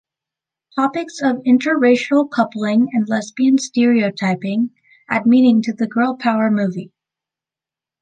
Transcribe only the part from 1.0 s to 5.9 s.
of interracial coupling and lesbian stereotyping add meaning to the